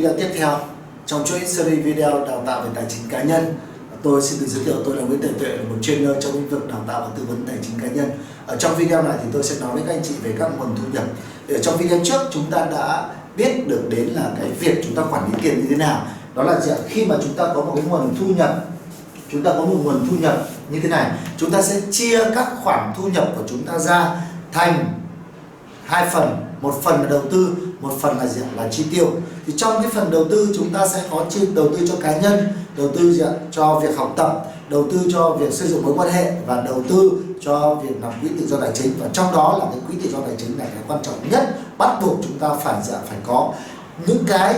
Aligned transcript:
video 0.00 0.16
tiếp 0.16 0.28
theo 0.38 0.58
trong 1.06 1.24
chuỗi 1.24 1.40
series 1.40 1.84
video 1.84 2.26
đào 2.26 2.42
tạo 2.46 2.62
về 2.62 2.68
tài 2.74 2.84
chính 2.88 3.08
cá 3.10 3.22
nhân. 3.22 3.54
Tôi 4.02 4.22
xin 4.22 4.40
tự 4.40 4.46
giới 4.46 4.64
thiệu, 4.64 4.74
tôi 4.84 4.96
là 4.96 5.02
Nguyễn 5.02 5.20
Tài 5.22 5.30
Tuệ, 5.38 5.48
là 5.48 5.62
một 5.68 5.76
trainer 5.82 6.10
trong 6.20 6.32
lĩnh 6.32 6.48
vực 6.48 6.68
đào 6.68 6.80
tạo 6.86 7.00
và 7.00 7.08
tư 7.16 7.24
vấn 7.28 7.44
tài 7.46 7.56
chính 7.62 7.80
cá 7.80 7.88
nhân. 7.88 8.10
Ở 8.46 8.56
trong 8.56 8.74
video 8.76 9.02
này 9.02 9.16
thì 9.22 9.28
tôi 9.32 9.42
sẽ 9.42 9.60
nói 9.60 9.70
với 9.74 9.82
các 9.86 9.92
anh 9.92 10.02
chị 10.02 10.14
về 10.22 10.34
các 10.38 10.50
nguồn 10.58 10.76
thu 10.76 10.82
nhập. 10.92 11.04
Ở 11.48 11.58
trong 11.58 11.76
video 11.76 11.98
trước, 12.04 12.20
chúng 12.30 12.50
ta 12.50 12.66
đã 12.72 13.08
biết 13.36 13.68
được 13.68 13.82
đến 13.88 14.08
là 14.08 14.30
cái 14.40 14.50
việc 14.50 14.84
chúng 14.84 14.94
ta 14.94 15.02
quản 15.10 15.32
lý 15.32 15.38
tiền 15.42 15.60
như 15.60 15.66
thế 15.70 15.76
nào. 15.76 16.06
Đó 16.34 16.42
là 16.42 16.60
gì 16.60 16.72
khi 16.88 17.04
mà 17.04 17.16
chúng 17.22 17.34
ta 17.34 17.46
có 17.54 17.60
một 17.60 17.72
cái 17.76 17.84
nguồn 17.88 18.14
thu 18.20 18.26
nhập, 18.26 18.64
chúng 19.32 19.42
ta 19.42 19.52
có 19.52 19.60
một 19.60 19.76
nguồn 19.84 20.08
thu 20.10 20.16
nhập 20.20 20.48
như 20.70 20.80
thế 20.80 20.88
này, 20.88 21.10
chúng 21.36 21.50
ta 21.50 21.62
sẽ 21.62 21.80
chia 21.90 22.24
các 22.34 22.48
khoản 22.64 22.92
thu 22.96 23.08
nhập 23.08 23.32
của 23.36 23.42
chúng 23.46 23.62
ta 23.62 23.78
ra 23.78 24.20
thành 24.52 25.00
hai 25.84 26.08
phần. 26.12 26.36
Một 26.60 26.80
phần 26.82 27.02
là 27.02 27.08
đầu 27.08 27.22
tư, 27.30 27.56
một 27.80 27.92
phần 28.00 28.18
là 28.18 28.26
gì 28.26 28.40
là 28.56 28.68
chi 28.68 28.86
tiêu 28.90 29.12
thì 29.50 29.56
trong 29.56 29.82
cái 29.82 29.90
phần 29.90 30.10
đầu 30.10 30.24
tư 30.30 30.48
chúng 30.56 30.70
ta 30.70 30.86
sẽ 30.86 31.02
có 31.10 31.24
chi 31.30 31.40
đầu 31.54 31.68
tư 31.68 31.86
cho 31.88 31.94
cá 32.00 32.20
nhân, 32.20 32.48
đầu 32.76 32.88
tư 32.88 33.12
gì 33.12 33.22
cho 33.50 33.80
việc 33.80 33.96
học 33.96 34.12
tập, 34.16 34.46
đầu 34.68 34.86
tư 34.92 35.00
cho 35.12 35.30
việc 35.30 35.52
xây 35.52 35.68
dựng 35.68 35.82
mối 35.82 35.94
quan 35.96 36.12
hệ 36.12 36.32
và 36.46 36.60
đầu 36.60 36.82
tư 36.88 37.12
cho 37.40 37.74
việc 37.74 37.94
làm 38.02 38.12
quỹ 38.20 38.28
tự 38.40 38.46
do 38.46 38.56
tài 38.60 38.70
chính. 38.74 38.92
Và 39.00 39.08
trong 39.12 39.32
đó 39.32 39.56
là 39.60 39.66
cái 39.70 39.80
quỹ 39.88 39.94
tự 40.02 40.10
do 40.10 40.18
tài 40.26 40.34
chính 40.38 40.58
này 40.58 40.68
là 40.76 40.82
quan 40.88 41.02
trọng 41.02 41.14
nhất, 41.30 41.58
bắt 41.78 41.98
buộc 42.02 42.18
chúng 42.22 42.38
ta 42.38 42.48
phải 42.54 42.74
dạ 42.88 42.98
phải 43.08 43.18
có 43.26 43.52
những 44.06 44.24
cái 44.26 44.54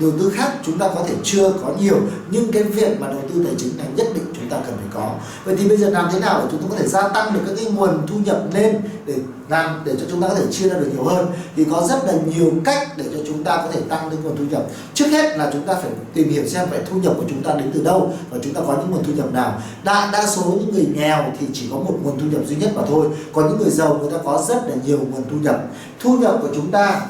đầu 0.00 0.10
tư 0.20 0.32
khác 0.34 0.52
chúng 0.66 0.78
ta 0.78 0.88
có 0.88 1.02
thể 1.08 1.14
chưa 1.24 1.52
có 1.52 1.72
nhiều. 1.80 1.96
Nhưng 2.30 2.52
cái 2.52 2.62
việc 2.62 3.00
mà 3.00 3.06
đầu 3.06 3.20
tư 3.34 3.44
tài 3.44 3.54
chính 3.58 3.76
này 3.78 3.86
nhất 3.96 4.06
định 4.14 4.24
chúng 4.36 4.48
ta 4.48 4.56
cần 4.66 4.76
phải 4.76 4.88
có 4.94 5.09
vậy 5.44 5.56
thì 5.58 5.68
bây 5.68 5.76
giờ 5.76 5.90
làm 5.90 6.08
thế 6.12 6.20
nào 6.20 6.40
để 6.42 6.48
chúng 6.50 6.62
ta 6.62 6.66
có 6.70 6.76
thể 6.76 6.88
gia 6.88 7.08
tăng 7.08 7.34
được 7.34 7.40
các 7.46 7.52
cái 7.56 7.64
nguồn 7.64 8.06
thu 8.06 8.16
nhập 8.24 8.42
lên 8.54 8.80
để 9.06 9.14
làm, 9.48 9.82
để 9.84 9.94
cho 10.00 10.06
chúng 10.10 10.22
ta 10.22 10.28
có 10.28 10.34
thể 10.34 10.44
chia 10.50 10.68
ra 10.68 10.76
được 10.76 10.90
nhiều 10.94 11.04
hơn? 11.04 11.26
Thì 11.56 11.64
có 11.70 11.86
rất 11.88 12.04
là 12.06 12.12
nhiều 12.26 12.52
cách 12.64 12.88
để 12.96 13.04
cho 13.12 13.18
chúng 13.26 13.44
ta 13.44 13.56
có 13.56 13.68
thể 13.72 13.80
tăng 13.88 14.10
lên 14.10 14.18
nguồn 14.22 14.36
thu 14.36 14.44
nhập. 14.50 14.62
Trước 14.94 15.06
hết 15.06 15.36
là 15.36 15.50
chúng 15.52 15.62
ta 15.62 15.74
phải 15.74 15.90
tìm 16.14 16.30
hiểu 16.30 16.46
xem 16.46 16.68
vậy 16.70 16.80
thu 16.90 16.96
nhập 16.96 17.14
của 17.16 17.24
chúng 17.28 17.42
ta 17.42 17.54
đến 17.54 17.70
từ 17.74 17.82
đâu 17.82 18.12
và 18.30 18.38
chúng 18.42 18.54
ta 18.54 18.60
có 18.66 18.76
những 18.76 18.90
nguồn 18.90 19.04
thu 19.04 19.12
nhập 19.12 19.32
nào. 19.32 19.62
Đa 19.84 20.10
đa 20.12 20.26
số 20.26 20.42
những 20.42 20.74
người 20.74 20.86
nghèo 20.94 21.24
thì 21.40 21.46
chỉ 21.52 21.68
có 21.70 21.76
một 21.76 21.98
nguồn 22.02 22.18
thu 22.20 22.26
nhập 22.26 22.40
duy 22.46 22.56
nhất 22.56 22.70
mà 22.74 22.82
thôi. 22.88 23.06
Còn 23.32 23.48
những 23.48 23.58
người 23.58 23.70
giàu, 23.70 23.98
người 24.02 24.10
ta 24.10 24.18
có 24.24 24.44
rất 24.48 24.66
là 24.68 24.74
nhiều 24.86 24.98
nguồn 24.98 25.22
thu 25.30 25.36
nhập. 25.42 25.64
Thu 26.00 26.18
nhập 26.18 26.38
của 26.42 26.48
chúng 26.54 26.70
ta, 26.70 27.06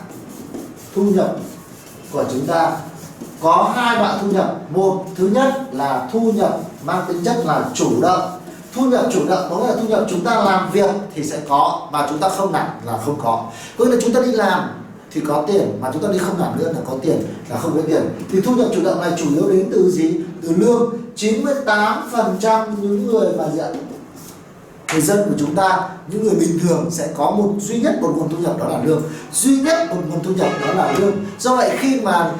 thu 0.95 1.03
nhập 1.03 1.37
của 2.13 2.25
chúng 2.33 2.47
ta 2.47 2.77
có 3.43 3.73
hai 3.77 3.97
loại 3.97 4.19
thu 4.23 4.31
nhập. 4.31 4.57
Một, 4.71 5.05
thứ 5.17 5.29
nhất 5.29 5.55
là 5.73 6.09
thu 6.13 6.33
nhập 6.33 6.61
mang 6.85 7.05
tính 7.09 7.25
chất 7.25 7.37
là 7.47 7.65
chủ 7.75 8.03
động. 8.03 8.31
Thu 8.75 8.83
nhập 8.83 9.07
chủ 9.13 9.21
động 9.29 9.47
có 9.51 9.57
nghĩa 9.57 9.67
là 9.67 9.77
thu 9.81 9.89
nhập 9.89 10.07
chúng 10.11 10.25
ta 10.25 10.35
làm 10.45 10.71
việc 10.73 10.91
thì 11.15 11.25
sẽ 11.25 11.41
có, 11.49 11.89
mà 11.93 12.07
chúng 12.09 12.19
ta 12.19 12.29
không 12.29 12.53
làm 12.53 12.67
là 12.87 12.99
không 13.05 13.17
có. 13.23 13.45
Có 13.79 13.85
nghĩa 13.85 13.91
là 13.91 14.01
chúng 14.03 14.13
ta 14.13 14.21
đi 14.21 14.33
làm 14.33 14.69
thì 15.11 15.21
có 15.29 15.45
tiền, 15.47 15.79
mà 15.81 15.91
chúng 15.93 16.03
ta 16.03 16.09
đi 16.13 16.19
không 16.19 16.41
làm 16.41 16.59
nữa 16.59 16.73
là 16.73 16.81
có 16.91 16.97
tiền, 17.03 17.23
là 17.49 17.59
không 17.59 17.73
có 17.75 17.81
tiền. 17.89 18.03
Thì 18.33 18.41
thu 18.41 18.55
nhập 18.55 18.69
chủ 18.75 18.83
động 18.85 19.01
này 19.01 19.13
chủ 19.17 19.35
yếu 19.35 19.51
đến 19.51 19.69
từ 19.73 19.91
gì? 19.91 20.21
Từ 20.43 20.55
lương. 20.57 20.95
98 21.17 22.11
phần 22.13 22.37
trăm 22.41 22.83
những 22.83 23.07
người 23.07 23.29
mà 23.39 23.45
diện 23.55 23.67
người 24.93 25.01
dân 25.01 25.29
của 25.29 25.35
chúng 25.39 25.55
ta, 25.55 25.89
những 26.09 26.23
người 26.23 26.35
bình 26.35 26.59
thường 26.63 26.87
sẽ 26.91 27.09
có 27.17 27.31
một 27.31 27.55
duy 27.61 27.81
nhất 27.81 27.99
một 28.03 28.15
nguồn 28.17 28.29
thu 28.29 28.37
nhập 28.39 28.59
đó 28.59 28.69
là 28.69 28.85
lương. 28.85 29.03
Duy 29.33 29.61
nhất 29.61 29.89
một 29.91 30.03
nguồn 30.09 30.23
thu 30.25 30.33
nhập 30.33 30.49
đó 30.67 30.75
là 30.75 30.93
lương. 30.99 31.13
Do 31.39 31.57
vậy 31.57 31.71
khi 31.79 32.01
mà 32.01 32.33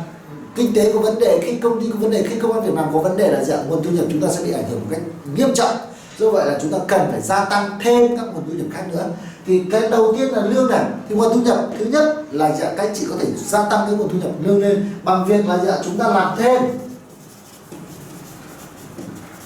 kinh 0.61 0.75
tế 0.75 0.93
có 0.93 1.01
vấn 1.01 1.19
đề, 1.19 1.41
khi 1.43 1.55
công 1.55 1.81
ty 1.81 1.87
có 1.93 1.99
vấn 1.99 2.11
đề, 2.11 2.23
khi 2.23 2.39
công 2.39 2.53
an 2.53 2.63
việc 2.63 2.75
làm 2.75 2.89
có 2.93 2.99
vấn 2.99 3.17
đề 3.17 3.33
là 3.33 3.45
dạng 3.45 3.69
nguồn 3.69 3.83
thu 3.83 3.91
nhập 3.91 4.05
chúng 4.13 4.21
ta 4.21 4.29
sẽ 4.29 4.45
bị 4.45 4.53
ảnh 4.53 4.65
hưởng 4.71 4.81
một 4.81 4.87
cách 4.91 5.01
nghiêm 5.37 5.55
trọng. 5.55 5.77
Do 6.19 6.31
vậy 6.31 6.47
là 6.47 6.59
chúng 6.63 6.73
ta 6.73 6.79
cần 6.89 7.01
phải 7.11 7.21
gia 7.21 7.45
tăng 7.45 7.71
thêm 7.85 8.17
các 8.17 8.27
nguồn 8.35 8.43
thu 8.49 8.55
nhập 8.55 8.67
khác 8.73 8.83
nữa. 8.93 9.05
Thì 9.47 9.63
cái 9.71 9.91
đầu 9.91 10.15
tiên 10.17 10.29
là 10.29 10.43
lương 10.43 10.71
này. 10.71 10.85
Thì 11.09 11.15
nguồn 11.15 11.35
thu 11.35 11.41
nhập 11.41 11.69
thứ 11.79 11.85
nhất 11.85 12.17
là 12.33 12.57
dạng 12.57 12.75
các 12.77 12.91
chị 12.95 13.07
có 13.11 13.15
thể 13.21 13.27
gia 13.47 13.69
tăng 13.69 13.87
cái 13.87 13.95
nguồn 13.95 14.09
thu 14.09 14.19
nhập 14.23 14.31
lương 14.45 14.63
lên 14.63 14.91
bằng 15.05 15.27
việc 15.29 15.49
là 15.49 15.59
dạng 15.59 15.81
chúng 15.85 15.99
ta 15.99 16.09
làm 16.09 16.37
thêm 16.39 16.63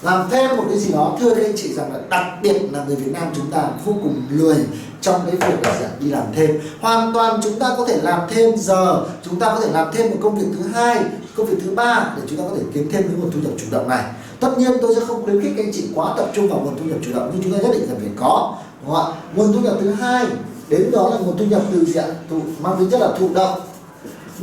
làm 0.04 0.30
thêm 0.30 0.56
một 0.56 0.64
cái 0.68 0.78
gì 0.78 0.92
đó, 0.92 1.16
thưa 1.20 1.34
các 1.34 1.44
anh 1.44 1.56
chị 1.56 1.74
rằng 1.74 1.92
là 1.92 1.98
đặc 2.10 2.26
biệt 2.42 2.58
là 2.72 2.84
người 2.84 2.96
Việt 2.96 3.12
Nam 3.12 3.26
chúng 3.36 3.50
ta 3.50 3.62
vô 3.84 3.92
cùng 4.02 4.22
lười 4.30 4.56
trong 5.00 5.20
cái 5.26 5.50
việc 5.50 5.62
là 5.62 5.90
đi 6.00 6.10
làm 6.10 6.24
thêm. 6.34 6.60
Hoàn 6.80 7.14
toàn 7.14 7.40
chúng 7.42 7.58
ta 7.58 7.74
có 7.78 7.84
thể 7.86 8.00
làm 8.02 8.20
thêm 8.30 8.56
giờ, 8.56 9.04
chúng 9.24 9.38
ta 9.38 9.54
có 9.54 9.60
thể 9.60 9.68
làm 9.72 9.88
thêm 9.92 10.10
một 10.10 10.16
công 10.22 10.38
việc 10.38 10.46
thứ 10.56 10.68
hai, 10.68 11.04
công 11.36 11.46
việc 11.46 11.56
thứ 11.64 11.70
ba 11.70 12.14
để 12.16 12.22
chúng 12.28 12.38
ta 12.38 12.44
có 12.50 12.56
thể 12.56 12.62
kiếm 12.74 12.88
thêm 12.92 13.02
cái 13.02 13.12
nguồn 13.20 13.30
thu 13.30 13.40
nhập 13.42 13.52
chủ 13.58 13.66
động 13.70 13.88
này. 13.88 14.04
Tất 14.40 14.58
nhiên 14.58 14.70
tôi 14.82 14.94
sẽ 14.94 15.00
không 15.06 15.24
khuyến 15.24 15.42
khích 15.42 15.56
anh 15.56 15.72
chị 15.72 15.84
quá 15.94 16.14
tập 16.16 16.30
trung 16.34 16.48
vào 16.48 16.60
nguồn 16.60 16.78
thu 16.78 16.84
nhập 16.84 16.98
chủ 17.04 17.10
động 17.14 17.30
nhưng 17.32 17.42
chúng 17.42 17.52
ta 17.52 17.58
nhất 17.58 17.70
định 17.72 17.88
là 17.88 17.94
phải 18.00 18.10
có, 18.16 18.56
đúng 18.84 18.94
không 18.94 19.06
ạ? 19.06 19.12
Nguồn 19.34 19.52
thu 19.52 19.60
nhập 19.60 19.76
thứ 19.80 19.90
hai, 19.90 20.26
đến 20.68 20.90
đó 20.90 21.08
là 21.10 21.18
nguồn 21.18 21.38
thu 21.38 21.44
nhập 21.44 21.62
từ 21.72 21.84
diện 21.84 22.04
thụ, 22.30 22.40
mang 22.60 22.76
tính 22.78 22.90
chất 22.90 23.00
là 23.00 23.08
thụ 23.18 23.28
động 23.34 23.60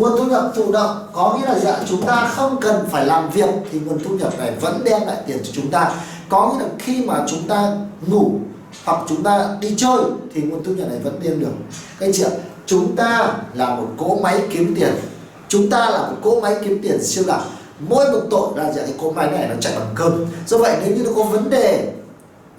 nguồn 0.01 0.17
thu 0.17 0.25
nhập 0.25 0.51
thụ 0.56 0.72
động 0.72 1.07
có 1.13 1.38
nghĩa 1.38 1.45
là 1.45 1.59
dạng 1.59 1.84
chúng 1.89 2.01
ta 2.01 2.31
không 2.35 2.57
cần 2.62 2.85
phải 2.91 3.06
làm 3.06 3.29
việc 3.29 3.50
thì 3.72 3.79
nguồn 3.79 4.03
thu 4.03 4.09
nhập 4.16 4.39
này 4.39 4.51
vẫn 4.62 4.81
đem 4.84 5.07
lại 5.07 5.17
tiền 5.28 5.38
cho 5.44 5.51
chúng 5.53 5.72
ta. 5.72 5.91
Có 6.29 6.53
nghĩa 6.53 6.63
là 6.63 6.69
khi 6.79 7.06
mà 7.06 7.23
chúng 7.28 7.47
ta 7.47 7.73
ngủ 8.07 8.31
hoặc 8.85 9.01
chúng 9.09 9.23
ta 9.23 9.57
đi 9.61 9.73
chơi 9.78 9.97
thì 10.34 10.41
nguồn 10.41 10.63
thu 10.63 10.72
nhập 10.73 10.88
này 10.90 11.00
vẫn 11.03 11.19
đem 11.23 11.40
được. 11.40 11.51
Các 12.00 12.06
anh 12.06 12.13
chị 12.13 12.23
ạ, 12.23 12.29
chúng 12.66 12.95
ta 12.95 13.34
là 13.53 13.75
một 13.75 13.88
cỗ 13.97 14.19
máy 14.23 14.41
kiếm 14.53 14.75
tiền. 14.75 14.94
Chúng 15.47 15.69
ta 15.69 15.90
là 15.90 16.07
một 16.07 16.17
cỗ 16.23 16.41
máy 16.41 16.56
kiếm 16.66 16.79
tiền 16.84 17.03
siêu 17.03 17.23
đẳng. 17.28 17.44
Mỗi 17.79 18.11
một 18.11 18.22
tội 18.29 18.50
là 18.56 18.73
dạng 18.73 18.85
cái 18.85 18.95
cỗ 19.01 19.11
máy 19.11 19.31
này 19.31 19.47
nó 19.50 19.56
chạy 19.59 19.73
bằng 19.79 19.91
cơm. 19.95 20.25
Do 20.47 20.57
vậy 20.57 20.78
nếu 20.85 20.95
như 20.95 21.03
nó 21.03 21.11
có 21.16 21.23
vấn 21.23 21.50
đề 21.50 21.94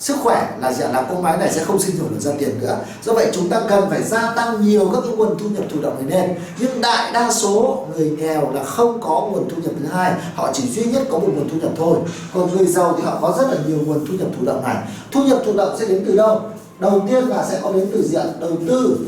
sức 0.02 0.16
khỏe 0.22 0.48
là 0.60 0.72
gì 0.72 0.84
là 0.92 1.06
cô 1.10 1.20
máy 1.20 1.36
này 1.36 1.52
sẽ 1.52 1.64
không 1.64 1.78
sinh 1.78 1.96
sản 1.98 2.08
được 2.10 2.20
ra 2.20 2.32
tiền 2.38 2.60
nữa. 2.60 2.78
Do 3.02 3.12
vậy 3.12 3.30
chúng 3.32 3.48
ta 3.48 3.60
cần 3.68 3.90
phải 3.90 4.02
gia 4.02 4.34
tăng 4.36 4.66
nhiều 4.66 4.90
các 4.94 5.00
cái 5.00 5.16
nguồn 5.16 5.38
thu 5.38 5.48
nhập 5.48 5.64
thụ 5.72 5.80
động 5.80 6.08
này 6.08 6.18
lên. 6.18 6.38
Nhưng 6.58 6.80
đại 6.80 7.12
đa 7.12 7.32
số 7.32 7.86
người 7.94 8.10
nghèo 8.10 8.52
là 8.52 8.64
không 8.64 9.00
có 9.00 9.28
nguồn 9.32 9.48
thu 9.48 9.56
nhập 9.62 9.72
thứ 9.80 9.86
hai. 9.86 10.12
Họ 10.34 10.50
chỉ 10.52 10.68
duy 10.68 10.84
nhất 10.84 11.02
có 11.10 11.18
một 11.18 11.28
nguồn 11.36 11.48
thu 11.48 11.56
nhập 11.62 11.70
thôi. 11.76 11.98
Còn 12.34 12.56
người 12.56 12.66
giàu 12.66 12.94
thì 12.96 13.02
họ 13.02 13.18
có 13.20 13.34
rất 13.38 13.46
là 13.50 13.56
nhiều 13.66 13.78
nguồn 13.86 14.06
thu 14.06 14.14
nhập 14.18 14.28
thụ 14.38 14.46
động 14.46 14.62
này. 14.62 14.76
Thu 15.10 15.22
nhập 15.24 15.38
thụ 15.46 15.52
động 15.52 15.76
sẽ 15.80 15.86
đến 15.86 16.04
từ 16.06 16.16
đâu? 16.16 16.40
Đầu 16.78 17.02
tiên 17.08 17.24
là 17.24 17.44
sẽ 17.50 17.60
có 17.62 17.72
đến 17.72 17.88
từ 17.92 18.02
diện 18.02 18.26
đầu 18.40 18.52
tư. 18.68 18.98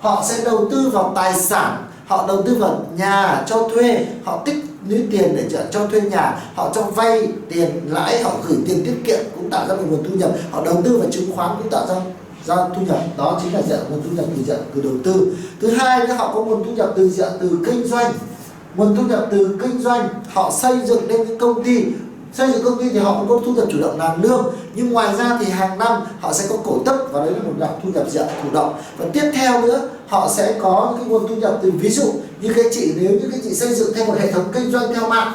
Họ 0.00 0.24
sẽ 0.28 0.44
đầu 0.44 0.68
tư 0.70 0.90
vào 0.92 1.12
tài 1.14 1.34
sản. 1.34 1.84
Họ 2.06 2.26
đầu 2.28 2.42
tư 2.42 2.54
vào 2.54 2.86
nhà 2.96 3.44
cho 3.46 3.68
thuê. 3.74 4.06
Họ 4.24 4.42
tích 4.44 4.64
lũy 4.88 5.06
tiền 5.10 5.36
để 5.36 5.62
cho 5.70 5.86
thuê 5.86 6.00
nhà, 6.00 6.40
họ 6.54 6.72
cho 6.74 6.82
vay 6.82 7.28
tiền 7.48 7.70
lãi, 7.86 8.22
họ 8.22 8.32
gửi 8.48 8.58
tiền 8.66 8.82
tiết 8.84 8.94
kiệm 9.04 9.18
cũng 9.36 9.50
tạo 9.50 9.68
ra 9.68 9.74
một 9.74 9.82
nguồn 9.90 10.04
thu 10.04 10.14
nhập. 10.16 10.30
Họ 10.50 10.64
đầu 10.64 10.82
tư 10.84 10.98
vào 10.98 11.10
chứng 11.10 11.32
khoán 11.36 11.56
cũng 11.58 11.70
tạo 11.70 11.86
ra 11.86 11.94
ra 12.46 12.56
thu 12.56 12.82
nhập. 12.88 12.98
Đó 13.18 13.40
chính 13.42 13.54
là 13.54 13.62
dạng 13.62 13.84
nguồn 13.90 14.02
thu 14.02 14.10
nhập 14.16 14.24
từ 14.36 14.42
dạng 14.46 14.64
từ 14.74 14.82
đầu 14.82 14.92
tư. 15.04 15.36
Thứ 15.60 15.70
hai 15.70 16.08
là 16.08 16.14
họ 16.14 16.32
có 16.34 16.44
nguồn 16.44 16.64
thu 16.64 16.70
nhập 16.70 16.92
từ 16.96 17.08
dạng 17.08 17.32
từ 17.40 17.58
kinh 17.66 17.88
doanh. 17.88 18.12
Nguồn 18.76 18.96
thu 18.96 19.02
nhập 19.02 19.26
từ 19.30 19.58
kinh 19.62 19.82
doanh, 19.82 20.08
họ 20.32 20.52
xây 20.60 20.76
dựng 20.86 21.08
lên 21.08 21.28
những 21.28 21.38
công 21.38 21.64
ty. 21.64 21.84
Xây 22.32 22.52
dựng 22.52 22.64
công 22.64 22.78
ty 22.78 22.88
thì 22.88 22.98
họ 22.98 23.18
cũng 23.18 23.28
có 23.28 23.46
thu 23.46 23.52
nhập 23.52 23.68
chủ 23.72 23.78
động 23.80 23.98
làm 23.98 24.22
lương, 24.22 24.54
nhưng 24.74 24.92
ngoài 24.92 25.16
ra 25.18 25.38
thì 25.40 25.50
hàng 25.50 25.78
năm 25.78 26.02
họ 26.20 26.32
sẽ 26.32 26.44
có 26.48 26.56
cổ 26.64 26.78
tức 26.86 27.08
và 27.12 27.20
đấy 27.20 27.30
là 27.30 27.42
một 27.42 27.52
dạng 27.60 27.80
thu 27.82 27.90
nhập 27.94 28.10
dạng 28.10 28.28
thụ 28.42 28.48
động. 28.52 28.74
Và 28.98 29.06
tiếp 29.12 29.30
theo 29.34 29.62
nữa 29.62 29.88
họ 30.08 30.30
sẽ 30.36 30.54
có 30.62 30.94
cái 30.96 31.08
nguồn 31.08 31.28
thu 31.28 31.34
nhập 31.34 31.58
từ, 31.62 31.70
ví 31.70 31.90
dụ 31.90 32.12
như 32.40 32.52
cái 32.54 32.64
chị, 32.72 32.92
nếu 32.96 33.10
như 33.10 33.28
cái 33.30 33.40
chị 33.44 33.54
xây 33.54 33.74
dựng 33.74 33.92
thêm 33.94 34.06
một 34.06 34.14
hệ 34.20 34.32
thống 34.32 34.44
kinh 34.52 34.70
doanh 34.70 34.94
theo 34.94 35.08
mạng, 35.08 35.32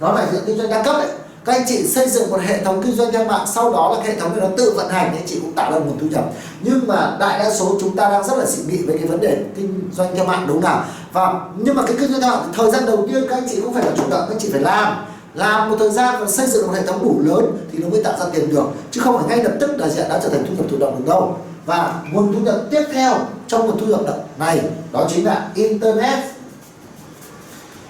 đó 0.00 0.12
là 0.12 0.26
diện 0.32 0.42
kinh 0.46 0.58
doanh 0.58 0.70
đa 0.70 0.82
cấp 0.82 0.96
đấy. 0.98 1.08
Các 1.44 1.52
anh 1.52 1.64
chị 1.68 1.86
xây 1.86 2.08
dựng 2.08 2.30
một 2.30 2.40
hệ 2.40 2.64
thống 2.64 2.82
kinh 2.82 2.96
doanh 2.96 3.12
theo 3.12 3.24
mạng, 3.24 3.46
sau 3.54 3.72
đó 3.72 3.94
là 3.94 4.04
cái 4.04 4.14
hệ 4.14 4.20
thống 4.20 4.30
này 4.30 4.40
nó 4.40 4.56
tự 4.56 4.72
vận 4.76 4.88
hành 4.88 5.10
thì 5.12 5.18
anh 5.18 5.26
chị 5.26 5.38
cũng 5.40 5.52
tạo 5.52 5.72
ra 5.72 5.78
nguồn 5.78 5.98
thu 5.98 6.06
nhập. 6.10 6.24
Nhưng 6.60 6.86
mà 6.86 7.16
đại 7.20 7.38
đa 7.38 7.54
số 7.54 7.76
chúng 7.80 7.96
ta 7.96 8.10
đang 8.10 8.24
rất 8.24 8.38
là 8.38 8.46
dị 8.46 8.62
bị 8.62 8.86
với 8.86 8.98
cái 8.98 9.06
vấn 9.06 9.20
đề 9.20 9.36
kinh 9.56 9.90
doanh 9.92 10.16
theo 10.16 10.24
mạng, 10.24 10.44
đúng 10.48 10.60
nào? 10.60 10.84
Và 11.12 11.40
nhưng 11.58 11.76
mà 11.76 11.82
cái 11.86 11.96
kinh 12.00 12.08
doanh 12.10 12.20
theo 12.20 12.30
mạng, 12.30 12.52
thời 12.56 12.70
gian 12.70 12.86
đầu 12.86 13.06
tiên 13.12 13.26
các 13.28 13.36
anh 13.36 13.48
chị 13.50 13.60
cũng 13.60 13.74
phải 13.74 13.84
là 13.84 13.92
chủ 13.96 14.02
động, 14.10 14.20
các 14.28 14.34
anh 14.34 14.38
chị 14.40 14.48
phải 14.52 14.60
làm. 14.60 14.94
Làm 15.34 15.70
một 15.70 15.76
thời 15.78 15.90
gian 15.90 16.20
và 16.20 16.26
xây 16.26 16.46
dựng 16.46 16.66
một 16.66 16.72
hệ 16.72 16.86
thống 16.86 17.04
đủ 17.04 17.20
lớn 17.24 17.58
thì 17.72 17.78
nó 17.78 17.88
mới 17.88 18.04
tạo 18.04 18.14
ra 18.20 18.26
tiền 18.32 18.54
được, 18.54 18.64
chứ 18.90 19.00
không 19.00 19.18
phải 19.18 19.28
ngay 19.28 19.44
lập 19.44 19.52
tức 19.60 19.70
là 19.76 19.88
đã 20.08 20.20
trở 20.22 20.28
thành 20.28 20.44
thu 20.48 20.54
nhập 20.56 20.66
thụ 20.70 20.76
động 20.76 20.96
được 20.98 21.04
đâu 21.06 21.36
và 21.66 22.02
nguồn 22.12 22.32
thu 22.32 22.40
nhập 22.40 22.60
tiếp 22.70 22.82
theo 22.92 23.14
trong 23.48 23.66
nguồn 23.66 23.78
thu 23.78 23.86
nhập 23.86 24.00
này 24.38 24.60
đó 24.92 25.06
chính 25.08 25.24
là 25.24 25.50
internet. 25.54 26.18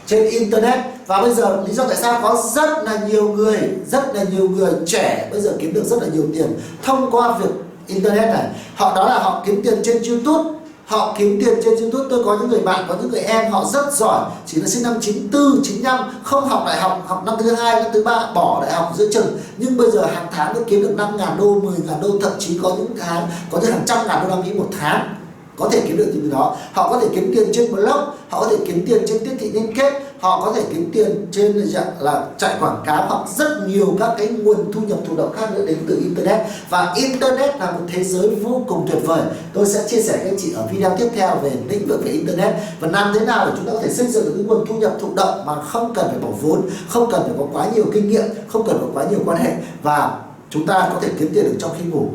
Trên 0.06 0.30
internet, 0.30 0.78
và 1.06 1.22
bây 1.22 1.34
giờ 1.34 1.62
lý 1.66 1.74
do 1.74 1.84
tại 1.84 1.96
sao 1.96 2.20
có 2.22 2.42
rất 2.54 2.84
là 2.84 2.98
nhiều 3.08 3.28
người, 3.28 3.58
rất 3.86 4.14
là 4.14 4.22
nhiều 4.22 4.48
người 4.48 4.72
trẻ 4.86 5.28
bây 5.32 5.40
giờ 5.40 5.52
kiếm 5.58 5.72
được 5.72 5.84
rất 5.84 6.02
là 6.02 6.08
nhiều 6.12 6.24
tiền 6.34 6.60
thông 6.82 7.10
qua 7.10 7.38
việc 7.38 7.50
internet 7.86 8.34
này? 8.34 8.46
Họ, 8.74 8.96
đó 8.96 9.08
là 9.08 9.18
họ 9.18 9.42
kiếm 9.46 9.60
tiền 9.64 9.80
trên 9.84 10.02
youtube 10.02 10.50
họ 10.86 11.14
kiếm 11.18 11.40
tiền 11.40 11.54
trên 11.64 11.80
youtube. 11.80 12.06
Tôi 12.10 12.24
có 12.24 12.36
những 12.40 12.50
người 12.50 12.60
bạn 12.60 12.84
có 12.88 12.94
những 13.00 13.10
người 13.10 13.20
em 13.20 13.52
họ 13.52 13.64
rất 13.72 13.92
giỏi. 13.92 14.30
Chỉ 14.46 14.60
là 14.60 14.68
sinh 14.68 14.82
năm 14.82 14.94
94, 15.00 15.62
95 15.62 15.98
không 16.22 16.48
học 16.48 16.62
đại 16.66 16.80
học 16.80 17.02
học 17.06 17.22
năm 17.26 17.34
thứ 17.38 17.54
hai 17.54 17.82
năm 17.82 17.90
thứ 17.94 18.04
ba 18.04 18.32
bỏ 18.34 18.62
đại 18.62 18.72
học 18.72 18.92
giữa 18.96 19.08
chừng. 19.12 19.38
Nhưng 19.56 19.76
bây 19.76 19.90
giờ 19.90 20.06
hàng 20.06 20.26
tháng 20.32 20.54
nó 20.54 20.60
kiếm 20.66 20.82
được 20.82 20.94
5 20.96 21.16
ngàn 21.16 21.36
đô 21.38 21.60
10 21.60 21.74
ngàn 21.86 22.00
đô 22.02 22.08
thậm 22.22 22.32
chí 22.38 22.58
có 22.62 22.74
những 22.78 22.96
tháng 23.00 23.28
có 23.50 23.58
những 23.62 23.72
hàng 23.72 23.84
trăm 23.86 24.06
ngàn 24.06 24.18
đô 24.22 24.36
la 24.36 24.42
Mỹ 24.42 24.52
một 24.52 24.68
tháng 24.80 25.14
có 25.56 25.68
thể 25.68 25.82
kiếm 25.86 25.96
được 25.96 26.10
tiền 26.12 26.20
từ 26.24 26.30
đó. 26.30 26.56
Họ 26.72 26.88
có 26.90 27.00
thể 27.00 27.08
kiếm 27.14 27.32
tiền 27.36 27.48
trên 27.52 27.72
blog 27.72 28.14
họ 28.34 28.40
có 28.40 28.48
thể 28.50 28.56
kiếm 28.66 28.84
tiền 28.86 29.02
trên 29.06 29.24
tiếp 29.24 29.36
thị 29.38 29.50
liên 29.50 29.74
kết, 29.76 29.92
họ 30.20 30.44
có 30.44 30.52
thể 30.52 30.62
kiếm 30.70 30.90
tiền 30.92 31.26
trên 31.30 31.66
dạng 31.66 31.90
là 32.00 32.26
chạy 32.38 32.54
quảng 32.60 32.82
cáo 32.86 33.06
hoặc 33.08 33.28
rất 33.36 33.68
nhiều 33.68 33.96
các 33.98 34.10
cái 34.18 34.28
nguồn 34.28 34.72
thu 34.72 34.80
nhập 34.80 34.98
thụ 35.08 35.16
động 35.16 35.32
khác 35.36 35.50
nữa 35.54 35.66
đến 35.66 35.78
từ 35.88 35.98
internet. 35.98 36.46
Và 36.70 36.92
internet 36.96 37.60
là 37.60 37.70
một 37.70 37.80
thế 37.88 38.04
giới 38.04 38.28
vô 38.28 38.62
cùng 38.68 38.86
tuyệt 38.90 39.02
vời. 39.04 39.22
Tôi 39.52 39.66
sẽ 39.66 39.84
chia 39.88 40.02
sẻ 40.02 40.16
với 40.16 40.26
anh 40.26 40.36
chị 40.38 40.52
ở 40.52 40.66
video 40.72 40.96
tiếp 40.98 41.08
theo 41.14 41.36
về 41.42 41.50
lĩnh 41.68 41.88
vực 41.88 42.00
về 42.04 42.10
internet. 42.10 42.54
Và 42.80 42.88
làm 42.88 43.14
thế 43.14 43.26
nào 43.26 43.46
để 43.46 43.52
chúng 43.56 43.66
ta 43.66 43.72
có 43.72 43.80
thể 43.82 43.88
xây 43.88 44.06
dựng 44.06 44.24
được 44.24 44.32
cái 44.34 44.44
nguồn 44.44 44.66
thu 44.66 44.74
nhập 44.74 44.92
thụ 45.00 45.08
động 45.14 45.46
mà 45.46 45.62
không 45.62 45.94
cần 45.94 46.06
phải 46.08 46.18
bỏ 46.18 46.28
vốn, 46.42 46.62
không 46.88 47.10
cần 47.10 47.22
phải 47.22 47.32
có 47.38 47.46
quá 47.52 47.66
nhiều 47.74 47.84
kinh 47.92 48.08
nghiệm, 48.08 48.24
không 48.48 48.66
cần 48.66 48.78
có 48.80 48.86
quá 48.94 49.10
nhiều 49.10 49.20
quan 49.26 49.38
hệ. 49.38 49.52
Và 49.82 50.18
chúng 50.50 50.66
ta 50.66 50.90
có 50.94 51.00
thể 51.00 51.08
kiếm 51.18 51.30
tiền 51.34 51.44
được 51.44 51.56
trong 51.58 51.70
khi 51.78 51.84
ngủ 51.84 52.08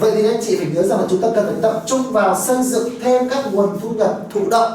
vậy 0.00 0.12
thì 0.14 0.28
anh 0.28 0.40
chị 0.46 0.56
phải 0.56 0.66
nhớ 0.74 0.82
rằng 0.82 1.00
là 1.00 1.06
chúng 1.10 1.20
ta 1.20 1.28
cần 1.34 1.46
phải 1.46 1.54
tập 1.62 1.82
trung 1.86 2.12
vào 2.12 2.36
xây 2.40 2.62
dựng 2.62 3.00
thêm 3.02 3.28
các 3.28 3.54
nguồn 3.54 3.78
thu 3.82 3.90
nhập 3.90 4.20
thụ 4.30 4.40
động 4.50 4.72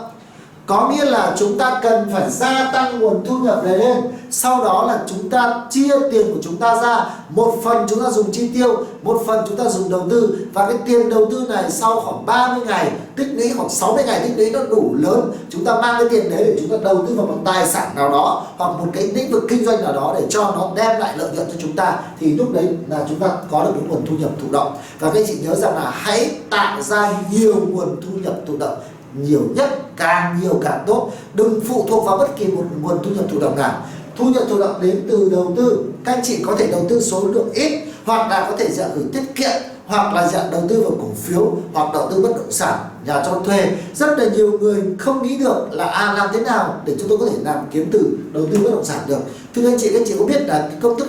có 0.66 0.90
nghĩa 0.90 1.06
là 1.06 1.36
chúng 1.38 1.58
ta 1.58 1.80
cần 1.84 2.10
phải 2.14 2.32
gia 2.32 2.72
tăng 2.74 3.00
nguồn 3.00 3.26
thu 3.26 3.40
nhập 3.40 3.64
này 3.64 3.78
lên. 3.78 3.98
Sau 4.32 4.64
đó 4.64 4.86
là 4.88 5.04
chúng 5.08 5.30
ta 5.30 5.62
chia 5.70 5.96
tiền 6.12 6.34
của 6.34 6.40
chúng 6.42 6.58
ta 6.58 6.82
ra. 6.82 7.06
Một 7.30 7.56
phần 7.64 7.86
chúng 7.90 8.04
ta 8.04 8.10
dùng 8.10 8.32
chi 8.32 8.50
tiêu, 8.54 8.86
một 9.04 9.24
phần 9.28 9.46
chúng 9.48 9.58
ta 9.58 9.64
dùng 9.64 9.90
đầu 9.90 10.08
tư. 10.10 10.38
Và 10.54 10.66
cái 10.66 10.78
tiền 10.86 11.10
đầu 11.10 11.28
tư 11.32 11.46
này 11.50 11.72
sau 11.72 12.02
khoảng 12.02 12.26
30 12.26 12.66
ngày, 12.68 12.92
tích 13.16 13.28
lũy 13.34 13.54
khoảng 13.58 13.70
60 13.70 14.04
ngày 14.04 14.20
tích 14.20 14.34
lũy 14.38 14.52
nó 14.52 14.60
đủ 14.70 14.96
lớn. 15.00 15.32
Chúng 15.50 15.66
ta 15.66 15.82
mang 15.82 15.96
cái 16.00 16.10
tiền 16.10 16.30
đấy 16.30 16.44
để 16.44 16.58
chúng 16.62 16.70
ta 16.70 16.78
đầu 16.84 17.06
tư 17.08 17.16
vào 17.16 17.26
một 17.26 17.38
tài 17.46 17.68
sản 17.68 17.96
nào 17.96 18.10
đó 18.10 18.44
hoặc 18.58 18.68
một 18.68 18.88
cái 18.94 19.04
lĩnh 19.08 19.32
vực 19.32 19.44
kinh 19.50 19.66
doanh 19.66 19.82
nào 19.84 19.94
đó 19.94 20.16
để 20.20 20.26
cho 20.30 20.44
nó 20.44 20.72
đem 20.76 21.00
lại 21.00 21.18
lợi 21.18 21.30
nhuận 21.36 21.48
cho 21.48 21.58
chúng 21.62 21.76
ta. 21.76 21.98
Thì 22.20 22.36
lúc 22.36 22.54
đấy 22.54 22.68
là 22.88 23.06
chúng 23.10 23.20
ta 23.20 23.28
có 23.52 23.64
được 23.64 23.72
cái 23.80 23.90
nguồn 23.90 24.06
thu 24.06 24.16
nhập 24.20 24.32
thụ 24.42 24.48
động. 24.52 24.74
Và 25.00 25.12
các 25.14 25.24
chị 25.28 25.38
nhớ 25.44 25.56
rằng 25.56 25.76
là 25.76 25.90
hãy 25.90 26.32
tạo 26.50 26.82
ra 26.82 27.14
nhiều 27.32 27.56
nguồn 27.70 28.02
thu 28.02 28.18
nhập 28.24 28.34
thụ 28.48 28.58
động 28.58 28.78
nhiều 29.22 29.42
nhất, 29.56 29.70
càng 29.98 30.40
nhiều 30.42 30.60
càng 30.64 30.84
tốt. 30.88 31.12
Đừng 31.34 31.60
phụ 31.68 31.86
thuộc 31.90 32.06
vào 32.06 32.18
bất 32.18 32.38
kỳ 32.38 32.46
một 32.46 32.64
nguồn 32.82 33.04
thu 33.04 33.10
nhập 33.12 33.26
thụ 33.32 33.40
động 33.40 33.56
nào. 33.56 33.86
Thu 34.18 34.26
nhập 34.26 34.44
thụ 34.50 34.60
động 34.60 34.82
đến 34.82 35.08
từ 35.10 35.30
đầu 35.32 35.54
tư. 35.58 35.86
Các 36.06 36.14
anh 36.14 36.24
chị 36.24 36.40
có 36.46 36.56
thể 36.56 36.68
đầu 36.68 36.86
tư 36.90 37.02
số 37.02 37.28
lượng 37.28 37.50
ít, 37.54 37.84
hoặc 38.06 38.30
là 38.30 38.48
có 38.50 38.58
thể 38.58 38.72
dạng 38.72 38.90
gửi 38.96 39.06
tiết 39.14 39.36
kiệm, 39.36 39.62
hoặc 39.86 40.14
là 40.14 40.28
dạng 40.28 40.52
đầu 40.52 40.62
tư 40.70 40.82
vào 40.82 40.92
cổ 40.92 41.08
phiếu, 41.24 41.58
hoặc 41.74 41.94
đầu 41.94 42.12
tư 42.12 42.22
bất 42.22 42.32
động 42.32 42.52
sản, 42.52 42.80
nhà 43.06 43.24
cho 43.26 43.42
thuê. 43.46 43.72
Rất 43.96 44.20
là 44.20 44.26
nhiều 44.36 44.60
người 44.60 44.84
không 45.00 45.24
nghĩ 45.24 45.38
được 45.38 45.68
là 45.72 45.86
à 45.86 46.14
làm 46.14 46.30
thế 46.34 46.40
nào 46.40 46.82
để 46.86 46.96
chúng 47.00 47.10
tôi 47.10 47.18
có 47.18 47.26
thể 47.26 47.38
làm 47.42 47.58
kiếm 47.72 47.90
từ 47.92 48.18
đầu 48.34 48.46
tư 48.52 48.60
bất 48.64 48.72
động 48.72 48.86
sản 48.86 49.00
được. 49.08 49.20
Thưa 49.56 49.70
anh 49.70 49.78
chị, 49.80 49.90
các 49.90 50.00
anh 50.00 50.06
chị 50.08 50.14
có 50.20 50.26
biết 50.26 50.42
là 50.42 50.60
cái 50.70 50.78
công 50.82 51.00
thức 51.00 51.08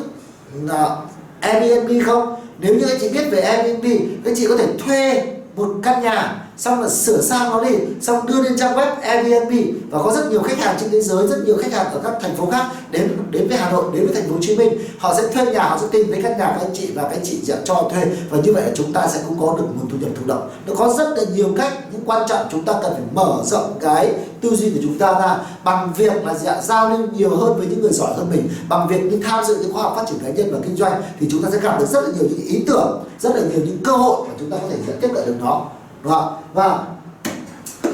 là 0.62 0.96
Airbnb 1.40 2.06
không? 2.06 2.36
Nếu 2.58 2.74
như 2.74 2.86
anh 2.88 2.98
chị 3.00 3.08
biết 3.08 3.24
về 3.30 3.40
Airbnb, 3.40 3.84
các 4.24 4.30
anh 4.30 4.34
chị 4.36 4.46
có 4.46 4.56
thể 4.56 4.66
thuê 4.86 5.32
một 5.56 5.74
căn 5.82 6.02
nhà 6.02 6.45
xong 6.58 6.82
là 6.82 6.88
sửa 6.88 7.22
sang 7.22 7.50
nó 7.50 7.64
đi 7.64 7.74
xong 8.00 8.26
đưa 8.26 8.42
lên 8.42 8.56
trang 8.58 8.76
web 8.76 8.94
Airbnb. 9.00 9.52
Và 9.90 9.98
có 10.02 10.12
rất 10.16 10.30
nhiều 10.30 10.42
khách 10.42 10.58
hàng 10.58 10.76
trên 10.80 10.90
thế 10.90 11.00
giới 11.00 11.26
rất 11.26 11.36
nhiều 11.46 11.56
khách 11.56 11.72
hàng 11.72 11.86
ở 11.86 12.00
các 12.04 12.12
thành 12.20 12.36
phố 12.36 12.46
khác 12.50 12.66
đến 12.90 13.16
đến 13.30 13.48
với 13.48 13.56
Hà 13.56 13.70
Nội 13.70 13.84
đến 13.94 14.06
với 14.06 14.14
thành 14.14 14.24
phố 14.28 14.34
Hồ 14.34 14.40
Chí 14.40 14.56
Minh. 14.56 14.78
Họ 14.98 15.14
sẽ 15.14 15.28
thuê 15.28 15.52
nhà 15.52 15.62
họ 15.62 15.78
sẽ 15.80 15.86
tìm 15.92 16.06
thấy 16.12 16.22
căn 16.22 16.38
nhà 16.38 16.46
các 16.46 16.60
anh 16.60 16.74
chị 16.74 16.90
và 16.94 17.02
các 17.02 17.10
anh 17.10 17.24
chị 17.24 17.40
sẽ 17.44 17.56
cho 17.64 17.88
thuê. 17.92 18.04
Và 18.30 18.38
như 18.44 18.52
vậy 18.52 18.62
là 18.62 18.70
chúng 18.74 18.92
ta 18.92 19.06
sẽ 19.06 19.20
cũng 19.28 19.40
có 19.40 19.56
được 19.58 19.64
nguồn 19.78 19.90
thu 19.90 19.96
nhập 20.00 20.10
thụ 20.20 20.26
động. 20.26 20.50
Nó 20.66 20.74
có 20.74 20.94
rất 20.98 21.08
là 21.16 21.24
nhiều 21.34 21.48
cách 21.56 21.72
nhưng 21.92 22.02
quan 22.06 22.28
trọng 22.28 22.46
chúng 22.52 22.64
ta 22.64 22.72
cần 22.82 22.92
phải 22.92 23.02
mở 23.14 23.42
rộng 23.44 23.78
cái 23.80 24.12
tư 24.40 24.56
duy 24.56 24.70
của 24.70 24.80
chúng 24.82 24.98
ta 24.98 25.12
ra. 25.12 25.38
Bằng 25.64 25.92
việc 25.96 26.24
là 26.24 26.34
dạ, 26.34 26.60
giao 26.62 26.90
lưu 26.90 27.08
nhiều 27.16 27.36
hơn 27.36 27.58
với 27.58 27.66
những 27.66 27.82
người 27.82 27.92
giỏi 27.92 28.14
hơn 28.16 28.26
mình. 28.30 28.48
Bằng 28.68 28.88
việc 28.88 29.10
đi 29.10 29.18
tham 29.24 29.44
dự 29.44 29.56
những 29.56 29.72
khóa 29.72 29.82
học 29.82 29.92
phát 29.96 30.04
triển 30.08 30.18
cá 30.18 30.30
nhân 30.30 30.52
và 30.52 30.58
kinh 30.64 30.76
doanh 30.76 31.02
thì 31.20 31.28
chúng 31.30 31.42
ta 31.42 31.48
sẽ 31.52 31.60
gặp 31.60 31.78
được 31.80 31.86
rất 31.88 32.00
là 32.00 32.08
nhiều 32.08 32.28
những 32.30 32.46
ý 32.46 32.64
tưởng 32.66 33.04
rất 33.20 33.36
là 33.36 33.40
nhiều 33.40 33.60
những 33.64 33.78
cơ 33.84 33.92
hội 33.92 34.28
mà 34.28 34.34
chúng 34.40 34.50
ta 34.50 34.56
có 34.62 34.68
thể 34.70 34.92
tiếp 35.00 35.08
cận 35.14 35.26
được 35.26 35.34
nó 35.40 35.66
đúng 36.02 36.12
không? 36.12 36.36
và 36.54 36.78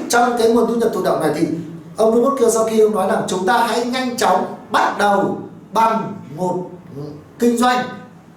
trong 0.08 0.38
cái 0.38 0.48
nguồn 0.48 0.66
thu 0.68 0.74
nhập 0.74 0.90
thụ 0.94 1.02
động 1.02 1.20
này 1.20 1.30
thì 1.34 1.46
ông 1.96 2.14
Robert 2.14 2.38
Kiyosaki 2.38 2.80
ông 2.80 2.94
nói 2.94 3.08
rằng 3.08 3.22
chúng 3.28 3.46
ta 3.46 3.66
hãy 3.66 3.84
nhanh 3.84 4.16
chóng 4.16 4.54
bắt 4.70 4.94
đầu 4.98 5.38
bằng 5.72 6.14
một 6.36 6.56
kinh 7.38 7.58
doanh, 7.58 7.88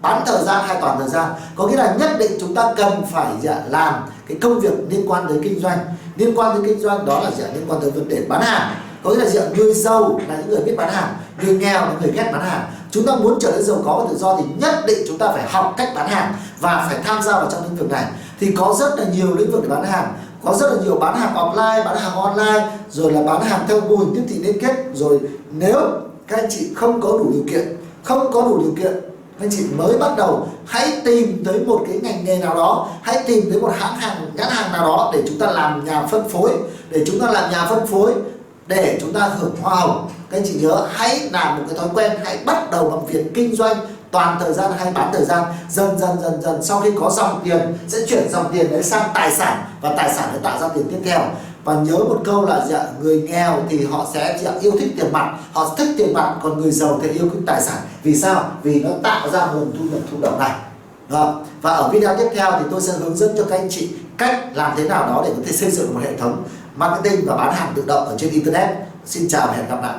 bán 0.02 0.24
thời 0.26 0.44
gian 0.44 0.68
hay 0.68 0.78
toàn 0.82 1.00
thời 1.00 1.10
gian. 1.10 1.32
Có 1.56 1.68
nghĩa 1.68 1.76
là 1.76 1.96
nhất 2.00 2.12
định 2.20 2.32
chúng 2.40 2.56
ta 2.56 2.74
cần 2.78 2.92
phải 3.12 3.26
làm 3.70 3.94
cái 4.28 4.38
công 4.42 4.60
việc 4.60 4.74
liên 4.90 5.12
quan 5.12 5.28
tới 5.28 5.40
kinh 5.44 5.60
doanh. 5.60 5.78
Liên 6.16 6.40
quan 6.40 6.58
tới 6.58 6.68
kinh 6.68 6.80
doanh 6.80 7.06
đó 7.06 7.20
là 7.24 7.32
gì 7.32 7.44
liên 7.54 7.66
quan 7.68 7.82
tới 7.82 7.92
vấn 7.92 8.10
đề 8.10 8.26
bán 8.30 8.42
hàng. 8.42 8.76
Có 9.04 9.10
nghĩa 9.10 9.18
là 9.18 9.30
gì 9.30 9.40
người 9.56 9.74
giàu 9.74 10.20
là 10.28 10.38
những 10.38 10.50
người 10.50 10.64
biết 10.66 10.76
bán 10.78 10.94
hàng, 10.94 11.14
người 11.42 11.56
nghèo 11.56 11.82
là 11.82 11.92
người 12.02 12.12
ghét 12.12 12.30
bán 12.32 12.42
hàng. 12.42 12.72
Chúng 12.92 13.06
ta 13.06 13.16
muốn 13.16 13.38
trở 13.42 13.52
nên 13.52 13.64
giàu 13.64 13.78
có 13.86 14.00
và 14.00 14.06
tự 14.10 14.18
do 14.18 14.38
thì 14.38 14.44
nhất 14.58 14.76
định 14.88 15.00
chúng 15.08 15.18
ta 15.18 15.32
phải 15.32 15.44
học 15.50 15.74
cách 15.78 15.90
bán 15.96 16.10
hàng 16.10 16.34
và 16.60 16.88
phải 16.90 17.00
tham 17.06 17.24
gia 17.24 17.32
vào 17.32 17.50
trong 17.52 17.64
lĩnh 17.64 17.76
vực 17.76 17.92
này 17.92 18.06
thì 18.40 18.52
có 18.58 18.76
rất 18.80 19.00
là 19.00 19.06
nhiều 19.16 19.36
lĩnh 19.36 19.52
vực 19.52 19.64
để 19.64 19.70
bán 19.70 19.84
hàng. 19.84 20.14
Có 20.44 20.54
rất 20.54 20.74
là 20.74 20.84
nhiều 20.84 20.96
bán 20.96 21.18
hàng 21.18 21.36
offline 21.36 21.86
bán 21.86 21.98
hàng 21.98 22.16
online, 22.16 22.68
rồi 22.90 23.12
là 23.12 23.22
bán 23.24 23.42
hàng 23.42 23.66
theo 23.68 23.82
mô 23.82 23.96
hình 23.96 24.16
tiếp 24.16 24.22
thị 24.28 24.36
liên 24.40 24.60
kết. 24.60 24.76
Rồi 24.94 25.20
nếu 25.52 25.80
các 26.28 26.40
anh 26.40 26.50
chị 26.50 26.74
không 26.76 27.02
có 27.02 27.12
đủ 27.12 27.32
điều 27.34 27.44
kiện, 27.50 27.78
không 28.04 28.32
có 28.32 28.42
đủ 28.42 28.60
điều 28.60 28.84
kiện 28.84 29.02
anh 29.40 29.50
chị 29.52 29.64
mới 29.78 29.98
bắt 29.98 30.12
đầu, 30.18 30.48
hãy 30.66 31.02
tìm 31.06 31.44
tới 31.46 31.60
một 31.60 31.86
cái 31.88 32.00
ngành 32.04 32.26
nghề 32.26 32.38
nào 32.38 32.56
đó, 32.56 32.88
hãy 33.02 33.24
tìm 33.28 33.52
tới 33.52 33.62
một 33.62 33.72
hãng 33.78 33.96
hàng, 33.96 34.32
nhãn 34.36 34.48
hàng 34.50 34.72
nào 34.72 34.88
đó 34.88 35.12
để 35.14 35.24
chúng 35.28 35.40
ta 35.40 35.52
làm 35.52 35.86
nhà 35.86 36.06
phân 36.06 36.30
phối, 36.30 36.52
để 36.90 37.04
chúng 37.08 37.20
ta 37.20 37.32
làm 37.32 37.52
nhà 37.52 37.66
phân 37.70 37.88
phối 37.88 38.14
để 38.68 38.98
chúng 39.02 39.14
ta 39.14 39.30
hưởng 39.40 39.56
hoa 39.62 39.76
hồng. 39.76 40.10
Các 40.30 40.38
anh 40.38 40.44
chị 40.46 40.60
nhớ, 40.62 40.88
hãy 40.92 41.30
làm 41.32 41.58
một 41.58 41.64
cái 41.68 41.78
thói 41.78 41.88
quen, 41.94 42.12
hãy 42.24 42.40
bắt 42.46 42.72
đầu 42.72 42.90
bằng 42.90 43.06
việc 43.06 43.34
kinh 43.34 43.56
doanh 43.56 43.78
toàn 44.12 44.38
thời 44.40 44.54
gian 44.54 44.72
hay 44.78 44.92
bán 44.92 45.10
thời 45.14 45.26
gian 45.26 45.44
dần 45.70 46.00
dần 46.00 46.18
dần 46.22 46.42
dần 46.42 46.64
sau 46.64 46.82
khi 46.82 46.90
có 47.00 47.10
dòng 47.10 47.42
tiền 47.44 47.78
sẽ 47.88 47.98
chuyển 48.08 48.30
dòng 48.32 48.54
tiền 48.54 48.72
đấy 48.72 48.84
sang 48.84 49.10
tài 49.14 49.32
sản 49.32 49.64
và 49.82 49.94
tài 49.98 50.14
sản 50.14 50.30
để 50.34 50.40
tạo 50.44 50.60
ra 50.60 50.68
tiền 50.68 50.84
tiếp 50.92 51.00
theo. 51.06 51.20
Và 51.64 51.74
nhớ 51.74 51.98
một 51.98 52.22
câu 52.26 52.46
là 52.46 52.66
dạ, 52.70 52.86
người 53.02 53.22
nghèo 53.22 53.64
thì 53.70 53.86
họ 53.86 54.08
sẽ 54.14 54.40
dạ, 54.44 54.52
yêu 54.62 54.72
thích 54.80 54.94
tiền 54.98 55.12
mặt 55.12 55.34
họ 55.54 55.76
thích 55.78 55.90
tiền 55.98 56.14
mặt 56.14 56.36
còn 56.42 56.62
người 56.62 56.72
giàu 56.72 57.00
thì 57.04 57.10
yêu 57.10 57.30
thích 57.34 57.42
tài 57.46 57.62
sản. 57.62 57.78
Vì 58.04 58.16
sao? 58.16 58.52
Vì 58.64 58.84
nó 58.84 58.90
tạo 59.04 59.30
ra 59.30 59.46
nguồn 59.46 59.72
thu 59.80 59.86
nhập 59.92 60.02
thụ 60.12 60.18
động 60.22 60.40
này. 60.40 60.52
Đó. 61.10 61.42
và 61.62 61.72
ở 61.72 61.90
video 61.90 62.18
tiếp 62.18 62.30
theo 62.36 62.52
thì 62.52 62.66
tôi 62.72 62.82
sẽ 62.82 62.94
hướng 62.94 63.16
dẫn 63.16 63.36
cho 63.38 63.44
các 63.44 63.60
anh 63.60 63.68
chị 63.70 63.90
cách 64.18 64.40
làm 64.54 64.74
thế 64.78 64.84
nào 64.84 65.08
đó 65.08 65.22
để 65.26 65.34
có 65.38 65.42
thể 65.46 65.52
xây 65.52 65.72
dựng 65.72 65.94
một 65.94 66.00
hệ 66.04 66.18
thống 66.18 66.44
marketing 66.76 67.26
và 67.26 67.36
bán 67.36 67.54
hàng 67.54 67.74
tự 67.76 67.84
động 67.88 68.06
ở 68.06 68.16
trên 68.18 68.30
internet. 68.30 68.70
Xin 69.06 69.28
chào 69.28 69.48
và 69.48 69.54
hẹn 69.54 69.70
gặp 69.70 69.82
lại. 69.82 69.96